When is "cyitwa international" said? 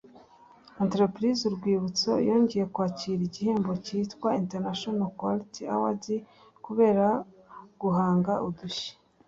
3.85-5.09